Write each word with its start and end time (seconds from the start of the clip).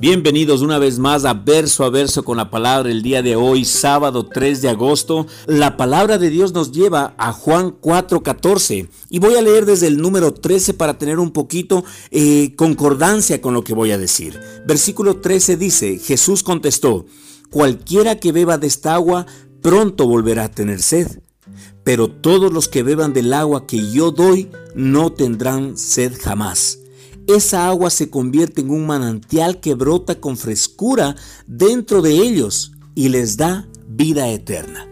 Bienvenidos 0.00 0.62
una 0.62 0.78
vez 0.78 1.00
más 1.00 1.24
a 1.24 1.34
verso 1.34 1.82
a 1.84 1.90
verso 1.90 2.22
con 2.22 2.36
la 2.36 2.50
palabra 2.50 2.88
el 2.88 3.02
día 3.02 3.20
de 3.20 3.34
hoy, 3.34 3.64
sábado 3.64 4.26
3 4.26 4.62
de 4.62 4.68
agosto. 4.68 5.26
La 5.48 5.76
palabra 5.76 6.18
de 6.18 6.30
Dios 6.30 6.54
nos 6.54 6.70
lleva 6.70 7.16
a 7.18 7.32
Juan 7.32 7.74
4:14 7.80 8.88
y 9.10 9.18
voy 9.18 9.34
a 9.34 9.42
leer 9.42 9.66
desde 9.66 9.88
el 9.88 9.96
número 9.96 10.32
13 10.32 10.74
para 10.74 10.98
tener 10.98 11.18
un 11.18 11.32
poquito 11.32 11.84
eh, 12.12 12.54
concordancia 12.54 13.40
con 13.40 13.54
lo 13.54 13.64
que 13.64 13.74
voy 13.74 13.90
a 13.90 13.98
decir. 13.98 14.38
Versículo 14.64 15.16
13 15.16 15.56
dice, 15.56 15.98
Jesús 15.98 16.44
contestó, 16.44 17.04
cualquiera 17.50 18.20
que 18.20 18.30
beba 18.30 18.56
de 18.56 18.68
esta 18.68 18.94
agua 18.94 19.26
pronto 19.62 20.06
volverá 20.06 20.44
a 20.44 20.52
tener 20.52 20.80
sed, 20.80 21.08
pero 21.82 22.08
todos 22.08 22.52
los 22.52 22.68
que 22.68 22.84
beban 22.84 23.12
del 23.12 23.32
agua 23.32 23.66
que 23.66 23.90
yo 23.90 24.12
doy 24.12 24.48
no 24.76 25.10
tendrán 25.10 25.76
sed 25.76 26.12
jamás 26.22 26.78
esa 27.28 27.68
agua 27.68 27.90
se 27.90 28.08
convierte 28.08 28.62
en 28.62 28.70
un 28.70 28.86
manantial 28.86 29.60
que 29.60 29.74
brota 29.74 30.18
con 30.18 30.36
frescura 30.38 31.14
dentro 31.46 32.00
de 32.00 32.12
ellos 32.12 32.72
y 32.94 33.10
les 33.10 33.36
da 33.36 33.68
vida 33.86 34.28
eterna. 34.28 34.88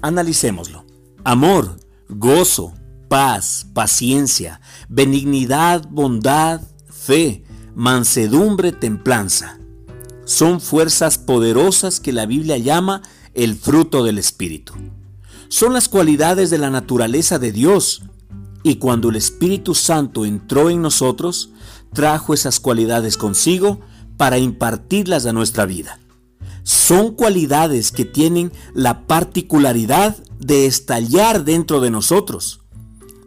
Analicémoslo. 0.00 0.84
Amor, 1.22 1.76
gozo, 2.08 2.72
paz, 3.08 3.66
paciencia, 3.74 4.60
benignidad, 4.88 5.86
bondad, 5.90 6.62
fe, 6.88 7.44
mansedumbre, 7.74 8.72
templanza. 8.72 9.58
Son 10.24 10.62
fuerzas 10.62 11.18
poderosas 11.18 12.00
que 12.00 12.12
la 12.12 12.24
Biblia 12.24 12.56
llama 12.56 13.02
el 13.34 13.54
fruto 13.54 14.02
del 14.02 14.16
Espíritu. 14.16 14.72
Son 15.48 15.74
las 15.74 15.90
cualidades 15.90 16.48
de 16.48 16.58
la 16.58 16.70
naturaleza 16.70 17.38
de 17.38 17.52
Dios 17.52 18.02
y 18.66 18.78
cuando 18.78 19.10
el 19.10 19.16
Espíritu 19.16 19.76
Santo 19.76 20.26
entró 20.26 20.70
en 20.70 20.82
nosotros, 20.82 21.50
trajo 21.92 22.34
esas 22.34 22.58
cualidades 22.58 23.16
consigo 23.16 23.78
para 24.16 24.38
impartirlas 24.38 25.24
a 25.24 25.32
nuestra 25.32 25.66
vida. 25.66 26.00
Son 26.64 27.14
cualidades 27.14 27.92
que 27.92 28.04
tienen 28.04 28.50
la 28.74 29.06
particularidad 29.06 30.16
de 30.40 30.66
estallar 30.66 31.44
dentro 31.44 31.80
de 31.80 31.92
nosotros, 31.92 32.62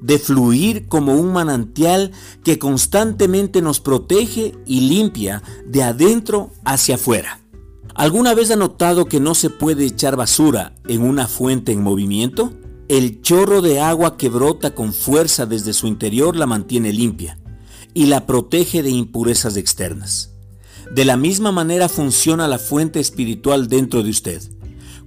de 0.01 0.19
fluir 0.19 0.89
como 0.89 1.15
un 1.15 1.31
manantial 1.31 2.11
que 2.43 2.59
constantemente 2.59 3.61
nos 3.61 3.79
protege 3.79 4.57
y 4.65 4.89
limpia 4.89 5.41
de 5.65 5.83
adentro 5.83 6.51
hacia 6.65 6.95
afuera. 6.95 7.39
¿Alguna 7.95 8.33
vez 8.33 8.51
ha 8.51 8.57
notado 8.57 9.05
que 9.05 9.21
no 9.21 9.33
se 9.35 9.49
puede 9.49 9.85
echar 9.85 10.17
basura 10.17 10.75
en 10.89 11.01
una 11.01 11.29
fuente 11.29 11.71
en 11.71 11.81
movimiento? 11.81 12.51
El 12.89 13.21
chorro 13.21 13.61
de 13.61 13.79
agua 13.79 14.17
que 14.17 14.29
brota 14.29 14.73
con 14.73 14.93
fuerza 14.93 15.45
desde 15.45 15.73
su 15.73 15.85
interior 15.85 16.35
la 16.35 16.47
mantiene 16.47 16.91
limpia 16.91 17.37
y 17.93 18.07
la 18.07 18.25
protege 18.25 18.81
de 18.81 18.89
impurezas 18.89 19.57
externas. 19.57 20.31
De 20.91 21.05
la 21.05 21.15
misma 21.15 21.51
manera 21.51 21.87
funciona 21.87 22.47
la 22.47 22.57
fuente 22.57 22.99
espiritual 22.99 23.67
dentro 23.67 24.01
de 24.01 24.09
usted. 24.09 24.41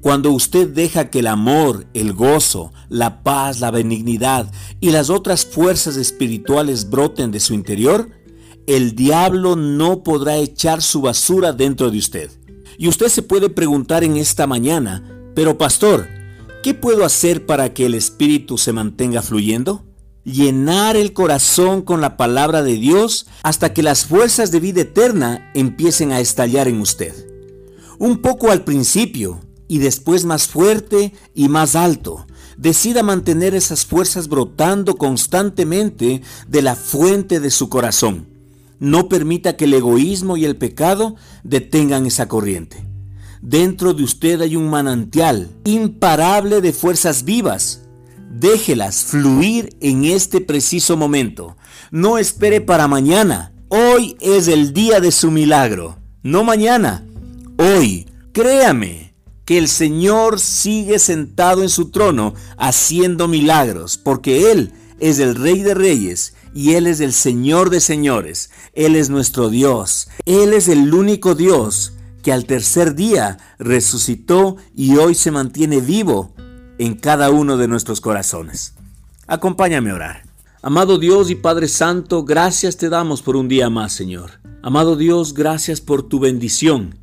Cuando 0.01 0.31
usted 0.31 0.69
deja 0.69 1.11
que 1.11 1.19
el 1.19 1.27
amor, 1.27 1.89
el 1.93 2.13
gozo, 2.13 2.73
la 2.89 3.25
paz, 3.25 3.59
la 3.59 3.73
benignidad 3.73 4.53
y 4.79 4.91
las 4.91 5.11
otras 5.11 5.45
fuerzas 5.45 5.97
espirituales 5.97 6.89
broten 6.89 7.33
de 7.33 7.41
su 7.41 7.53
interior, 7.53 8.11
el 8.69 8.95
diablo 8.95 9.57
no 9.57 10.05
podrá 10.05 10.37
echar 10.37 10.83
su 10.83 11.01
basura 11.01 11.53
dentro 11.53 11.91
de 11.91 11.99
usted. 11.99 12.31
Y 12.79 12.87
usted 12.87 13.09
se 13.09 13.23
puede 13.23 13.51
preguntar 13.51 14.05
en 14.05 14.19
esta 14.19 14.47
mañana, 14.47 15.03
pero 15.35 15.59
pastor, 15.59 16.22
¿qué 16.63 16.75
puedo 16.75 17.05
hacer 17.05 17.45
para 17.45 17.75
que 17.75 17.87
el 17.87 17.95
espíritu 17.95 18.57
se 18.57 18.73
mantenga 18.73 19.23
fluyendo? 19.23 19.85
llenar 20.25 20.97
el 20.97 21.13
corazón 21.13 21.83
con 21.83 22.01
la 22.01 22.17
palabra 22.17 22.63
de 22.63 22.75
Dios 22.75 23.27
hasta 23.43 23.73
que 23.73 23.83
las 23.83 24.05
fuerzas 24.05 24.51
de 24.51 24.61
vida 24.61 24.83
eterna 24.83 25.51
empiecen 25.55 26.13
a 26.13 26.21
estallar 26.21 26.69
en 26.69 26.81
usted. 26.81 27.13
Un 27.99 28.19
poco 28.19 28.51
al 28.51 28.65
principio 28.65 29.41
y 29.69 29.79
después 29.79 30.25
más 30.25 30.47
fuerte 30.47 31.13
y 31.35 31.49
más 31.49 31.75
alto. 31.75 32.27
Decida 32.57 33.03
mantener 33.03 33.55
esas 33.55 33.87
fuerzas 33.87 34.29
brotando 34.29 34.97
constantemente 34.97 36.23
de 36.47 36.63
la 36.63 36.77
fuente 36.77 37.41
de 37.41 37.51
su 37.51 37.69
corazón. 37.69 38.29
No 38.79 39.09
permita 39.09 39.57
que 39.57 39.65
el 39.65 39.75
egoísmo 39.75 40.37
y 40.37 40.45
el 40.45 40.57
pecado 40.57 41.17
detengan 41.45 42.07
esa 42.07 42.29
corriente. 42.29 42.92
Dentro 43.43 43.93
de 43.93 44.05
usted 44.05 44.41
hay 44.41 44.57
un 44.57 44.71
manantial 44.71 45.51
imparable 45.65 46.63
de 46.63 46.73
fuerzas 46.73 47.25
vivas 47.25 47.83
Déjelas 48.33 49.05
fluir 49.05 49.77
en 49.81 50.07
este 50.07 50.41
preciso 50.41 50.97
momento. 50.97 51.57
No 51.91 52.17
espere 52.17 52.63
para 52.63 52.89
mañana. 52.89 53.53
Hoy 53.69 54.17
es 54.21 54.49
el 54.49 54.73
día 54.73 55.01
de 55.01 55.13
su 55.13 55.31
milagro. 55.31 55.99
No 56.23 56.43
mañana. 56.43 57.05
Hoy. 57.59 58.07
Créame 58.33 59.13
que 59.45 59.59
el 59.59 59.69
Señor 59.69 60.41
sigue 60.41 60.99
sentado 60.99 61.63
en 61.63 61.69
su 61.69 61.91
trono 61.91 62.33
haciendo 62.57 63.29
milagros, 63.29 63.99
porque 63.99 64.51
Él 64.51 64.73
es 64.99 65.19
el 65.19 65.35
Rey 65.35 65.61
de 65.61 65.75
Reyes 65.75 66.33
y 66.55 66.73
Él 66.73 66.87
es 66.87 67.01
el 67.01 67.13
Señor 67.13 67.69
de 67.69 67.81
Señores. 67.81 68.49
Él 68.73 68.97
es 68.97 69.11
nuestro 69.11 69.51
Dios. 69.51 70.09
Él 70.25 70.55
es 70.55 70.69
el 70.69 70.95
único 70.95 71.35
Dios 71.35 71.93
que 72.23 72.33
al 72.33 72.47
tercer 72.47 72.95
día 72.95 73.39
resucitó 73.59 74.57
y 74.75 74.97
hoy 74.97 75.15
se 75.15 75.31
mantiene 75.31 75.81
vivo 75.81 76.35
en 76.79 76.95
cada 76.95 77.31
uno 77.31 77.57
de 77.57 77.69
nuestros 77.69 78.01
corazones. 78.01 78.75
Acompáñame 79.27 79.91
a 79.91 79.95
orar. 79.95 80.23
Amado 80.63 80.99
Dios 80.99 81.31
y 81.31 81.35
Padre 81.35 81.69
Santo, 81.69 82.25
gracias 82.25 82.77
te 82.77 82.89
damos 82.89 83.23
por 83.23 83.37
un 83.37 83.49
día 83.49 83.69
más, 83.69 83.93
Señor. 83.93 84.41
Amado 84.63 84.97
Dios, 84.97 85.35
gracias 85.35 85.81
por 85.81 86.05
tu 86.05 86.21
bendición. 86.21 86.95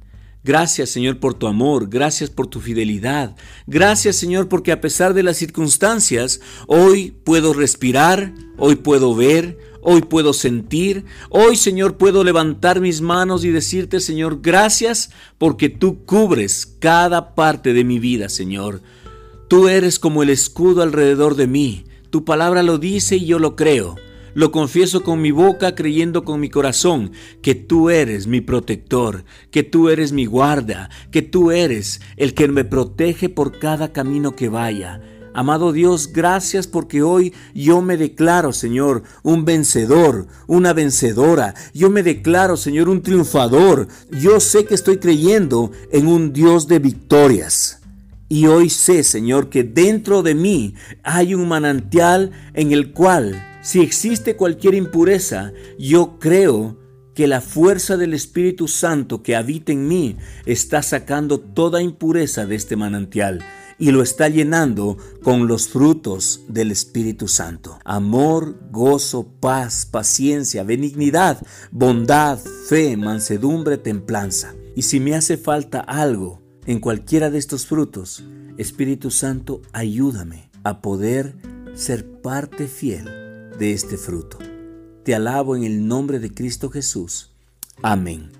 Gracias 0.41 0.89
Señor 0.89 1.19
por 1.19 1.33
tu 1.33 1.47
amor, 1.47 1.89
gracias 1.89 2.29
por 2.29 2.47
tu 2.47 2.61
fidelidad, 2.61 3.35
gracias 3.67 4.15
Señor 4.15 4.47
porque 4.47 4.71
a 4.71 4.79
pesar 4.79 5.13
de 5.13 5.21
las 5.21 5.35
circunstancias, 5.35 6.39
hoy 6.65 7.11
puedo 7.11 7.51
respirar, 7.51 8.33
hoy 8.57 8.77
puedo 8.77 9.13
ver, 9.15 9.57
hoy 9.81 10.01
puedo 10.01 10.33
sentir, 10.33 11.05
hoy 11.29 11.55
Señor 11.55 11.97
puedo 11.97 12.23
levantar 12.23 12.81
mis 12.81 13.01
manos 13.01 13.43
y 13.45 13.49
decirte 13.49 13.99
Señor, 13.99 14.39
gracias 14.41 15.11
porque 15.37 15.69
tú 15.69 16.05
cubres 16.05 16.65
cada 16.79 17.35
parte 17.35 17.73
de 17.73 17.83
mi 17.83 17.99
vida 17.99 18.29
Señor. 18.29 18.81
Tú 19.47 19.67
eres 19.67 19.97
como 19.97 20.21
el 20.21 20.29
escudo 20.29 20.83
alrededor 20.83 21.35
de 21.35 21.47
mí. 21.47 21.85
Tu 22.11 22.23
palabra 22.23 22.61
lo 22.61 22.77
dice 22.77 23.15
y 23.15 23.25
yo 23.25 23.39
lo 23.39 23.55
creo. 23.55 23.95
Lo 24.35 24.51
confieso 24.51 25.01
con 25.03 25.21
mi 25.21 25.31
boca, 25.31 25.73
creyendo 25.73 26.23
con 26.23 26.39
mi 26.39 26.49
corazón 26.49 27.11
que 27.41 27.55
tú 27.55 27.89
eres 27.89 28.27
mi 28.27 28.41
protector, 28.41 29.25
que 29.49 29.63
tú 29.63 29.89
eres 29.89 30.11
mi 30.11 30.25
guarda, 30.25 30.89
que 31.11 31.23
tú 31.23 31.51
eres 31.51 31.99
el 32.15 32.33
que 32.35 32.47
me 32.47 32.63
protege 32.63 33.29
por 33.29 33.57
cada 33.57 33.91
camino 33.91 34.35
que 34.35 34.49
vaya. 34.49 35.01
Amado 35.39 35.71
Dios, 35.71 36.11
gracias 36.11 36.67
porque 36.67 37.01
hoy 37.01 37.33
yo 37.55 37.81
me 37.81 37.95
declaro, 37.95 38.51
Señor, 38.51 39.03
un 39.23 39.45
vencedor, 39.45 40.27
una 40.47 40.73
vencedora. 40.73 41.55
Yo 41.73 41.89
me 41.89 42.03
declaro, 42.03 42.57
Señor, 42.57 42.89
un 42.89 43.01
triunfador. 43.01 43.87
Yo 44.11 44.41
sé 44.41 44.65
que 44.65 44.75
estoy 44.75 44.97
creyendo 44.97 45.71
en 45.93 46.07
un 46.07 46.33
Dios 46.33 46.67
de 46.67 46.79
victorias. 46.79 47.79
Y 48.27 48.47
hoy 48.47 48.69
sé, 48.69 49.01
Señor, 49.05 49.47
que 49.47 49.63
dentro 49.63 50.23
de 50.23 50.35
mí 50.35 50.75
hay 51.03 51.33
un 51.35 51.47
manantial 51.47 52.31
en 52.53 52.73
el 52.73 52.91
cual, 52.91 53.41
si 53.61 53.79
existe 53.79 54.35
cualquier 54.35 54.73
impureza, 54.73 55.53
yo 55.79 56.19
creo 56.19 56.77
que 57.15 57.27
la 57.27 57.39
fuerza 57.39 57.95
del 57.95 58.13
Espíritu 58.13 58.67
Santo 58.67 59.23
que 59.23 59.37
habita 59.37 59.71
en 59.71 59.87
mí 59.87 60.17
está 60.45 60.83
sacando 60.83 61.39
toda 61.39 61.81
impureza 61.81 62.45
de 62.45 62.55
este 62.55 62.75
manantial 62.75 63.41
y 63.79 63.91
lo 63.91 64.03
está 64.03 64.27
llenando 64.27 64.97
con 65.23 65.47
los 65.47 65.69
frutos 65.69 66.43
del 66.49 66.69
Espíritu 66.71 67.27
Santo. 67.27 67.79
Amor, 67.85 68.59
gozo, 68.71 69.27
paz, 69.39 69.87
paciencia, 69.89 70.63
benignidad, 70.63 71.41
bondad, 71.71 72.37
fe, 72.67 72.97
mansedumbre, 72.97 73.77
templanza. 73.77 74.53
Y 74.75 74.83
si 74.83 74.99
me 74.99 75.15
hace 75.15 75.37
falta 75.37 75.79
algo, 75.79 76.41
en 76.65 76.79
cualquiera 76.79 77.29
de 77.29 77.39
estos 77.39 77.65
frutos, 77.65 78.23
Espíritu 78.57 79.09
Santo, 79.09 79.61
ayúdame 79.71 80.49
a 80.63 80.81
poder 80.81 81.35
ser 81.73 82.21
parte 82.21 82.67
fiel 82.67 83.05
de 83.57 83.73
este 83.73 83.97
fruto. 83.97 84.37
Te 85.03 85.15
alabo 85.15 85.55
en 85.55 85.63
el 85.63 85.87
nombre 85.87 86.19
de 86.19 86.33
Cristo 86.33 86.69
Jesús. 86.69 87.31
Amén. 87.81 88.38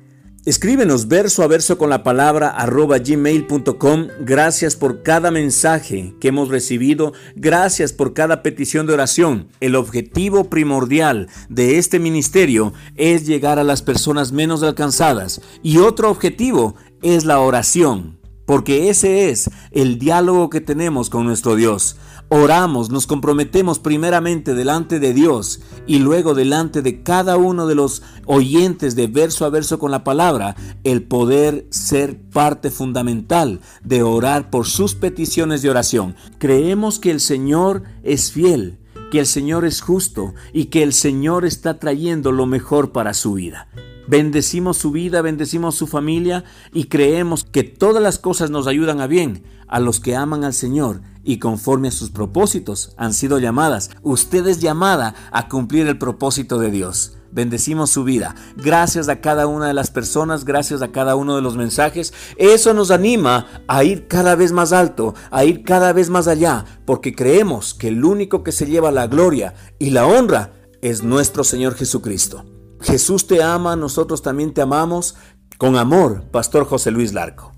Escríbenos 0.49 1.07
verso 1.07 1.43
a 1.43 1.47
verso 1.47 1.77
con 1.77 1.91
la 1.91 2.01
palabra 2.01 2.49
arroba 2.49 2.97
gmail.com. 2.97 4.07
Gracias 4.21 4.75
por 4.75 5.03
cada 5.03 5.29
mensaje 5.29 6.15
que 6.19 6.29
hemos 6.29 6.49
recibido. 6.49 7.13
Gracias 7.35 7.93
por 7.93 8.15
cada 8.15 8.41
petición 8.41 8.87
de 8.87 8.93
oración. 8.93 9.49
El 9.59 9.75
objetivo 9.75 10.45
primordial 10.45 11.29
de 11.49 11.77
este 11.77 11.99
ministerio 11.99 12.73
es 12.95 13.27
llegar 13.27 13.59
a 13.59 13.63
las 13.63 13.83
personas 13.83 14.31
menos 14.31 14.63
alcanzadas. 14.63 15.39
Y 15.61 15.77
otro 15.77 16.09
objetivo 16.09 16.73
es 17.03 17.25
la 17.25 17.39
oración 17.41 18.17
porque 18.49 18.89
ese 18.89 19.29
es 19.29 19.51
el 19.69 19.99
diálogo 19.99 20.49
que 20.49 20.59
tenemos 20.59 21.11
con 21.11 21.23
nuestro 21.23 21.55
Dios. 21.55 21.97
oramos, 22.29 22.89
nos 22.89 23.05
comprometemos 23.05 23.77
primeramente 23.77 24.55
delante 24.55 24.99
de 24.99 25.13
Dios 25.13 25.61
y 25.89 25.97
luego 25.97 26.35
delante 26.35 26.83
de 26.83 27.01
cada 27.01 27.35
uno 27.37 27.65
de 27.65 27.73
los 27.73 28.03
oyentes 28.27 28.95
de 28.95 29.07
verso 29.07 29.43
a 29.43 29.49
verso 29.49 29.79
con 29.79 29.89
la 29.89 30.03
palabra, 30.03 30.55
el 30.83 31.01
poder 31.01 31.65
ser 31.71 32.21
parte 32.21 32.69
fundamental 32.69 33.59
de 33.83 34.03
orar 34.03 34.51
por 34.51 34.67
sus 34.67 34.93
peticiones 34.93 35.63
de 35.63 35.71
oración. 35.71 36.15
Creemos 36.37 36.99
que 36.99 37.09
el 37.09 37.19
Señor 37.19 37.81
es 38.03 38.31
fiel, 38.31 38.77
que 39.09 39.19
el 39.19 39.25
Señor 39.25 39.65
es 39.65 39.81
justo 39.81 40.35
y 40.53 40.65
que 40.65 40.83
el 40.83 40.93
Señor 40.93 41.43
está 41.43 41.79
trayendo 41.79 42.31
lo 42.31 42.45
mejor 42.45 42.91
para 42.91 43.15
su 43.15 43.33
vida. 43.33 43.67
Bendecimos 44.09 44.77
su 44.77 44.89
vida, 44.89 45.21
bendecimos 45.21 45.75
su 45.75 45.85
familia 45.85 46.43
y 46.73 46.85
creemos 46.85 47.43
que 47.43 47.61
todas 47.61 48.01
las 48.01 48.17
cosas 48.17 48.49
nos 48.49 48.65
ayudan 48.65 49.01
a 49.01 49.05
bien 49.05 49.43
a 49.67 49.79
los 49.79 49.99
que 49.99 50.15
aman 50.15 50.43
al 50.43 50.55
Señor 50.55 51.01
y 51.23 51.37
conforme 51.37 51.89
a 51.89 51.91
sus 51.91 52.09
propósitos 52.09 52.95
han 52.97 53.13
sido 53.13 53.37
llamadas. 53.37 53.91
Usted 54.01 54.47
es 54.47 54.61
llamada 54.61 55.13
a 55.31 55.47
cumplir 55.47 55.85
el 55.85 55.99
propósito 55.99 56.57
de 56.57 56.71
Dios. 56.71 57.19
Bendecimos 57.31 57.91
su 57.91 58.03
vida. 58.03 58.33
Gracias 58.57 59.09
a 59.09 59.21
cada 59.21 59.45
una 59.45 59.67
de 59.67 59.75
las 59.75 59.91
personas, 59.91 60.43
gracias 60.43 60.81
a 60.81 60.91
cada 60.91 61.15
uno 61.15 61.35
de 61.35 61.43
los 61.43 61.55
mensajes. 61.55 62.11
Eso 62.37 62.73
nos 62.73 62.89
anima 62.89 63.45
a 63.67 63.83
ir 63.83 64.07
cada 64.07 64.33
vez 64.33 64.51
más 64.51 64.73
alto, 64.73 65.13
a 65.29 65.45
ir 65.45 65.63
cada 65.63 65.93
vez 65.93 66.09
más 66.09 66.27
allá, 66.27 66.65
porque 66.85 67.13
creemos 67.13 67.75
que 67.75 67.89
el 67.89 68.03
único 68.03 68.41
que 68.41 68.53
se 68.53 68.65
lleva 68.65 68.89
la 68.89 69.05
gloria 69.05 69.53
y 69.77 69.91
la 69.91 70.07
honra 70.07 70.53
es 70.81 71.03
nuestro 71.03 71.43
Señor 71.43 71.75
Jesucristo. 71.75 72.43
Jesús 72.81 73.27
te 73.27 73.43
ama, 73.43 73.75
nosotros 73.75 74.21
también 74.21 74.53
te 74.53 74.61
amamos. 74.61 75.15
Con 75.57 75.75
amor, 75.75 76.23
Pastor 76.31 76.65
José 76.65 76.91
Luis 76.91 77.13
Larco. 77.13 77.51